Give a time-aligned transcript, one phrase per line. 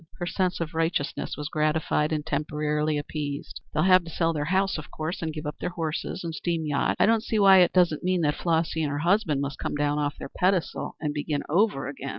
[0.17, 3.61] Her sense of righteousness was gratified and temporarily appeased.
[3.71, 6.65] "They'll have to sell their house, of course, and give up their horses and steam
[6.65, 6.95] yacht?
[6.99, 9.99] I don't see why it doesn't mean that Flossy and her husband must come down
[9.99, 12.09] off their pedestal and begin over again?